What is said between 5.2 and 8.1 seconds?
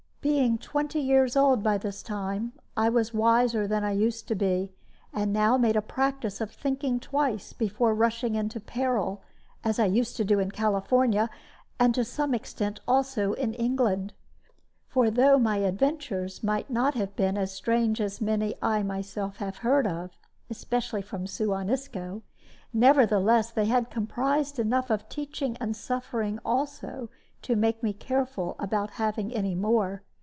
now made a practice of thinking twice before